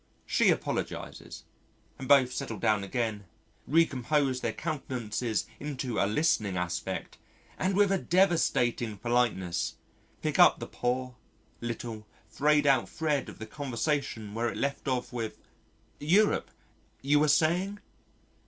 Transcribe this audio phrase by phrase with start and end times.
[0.25, 1.43] She apologises
[1.99, 3.25] and both settle down again,
[3.67, 7.19] recompose their countenances into a listening aspect
[7.55, 9.75] and with a devastating politeness,
[10.23, 11.17] pick up the poor,
[11.59, 15.37] little, frayed out thread of the conversation where it left off with:
[15.99, 16.49] "Europe?
[17.03, 17.77] you were saying...."